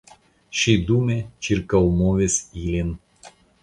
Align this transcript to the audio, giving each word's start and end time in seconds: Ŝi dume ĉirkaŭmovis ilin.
Ŝi 0.61 0.73
dume 0.87 1.19
ĉirkaŭmovis 1.49 2.43
ilin. 2.67 2.95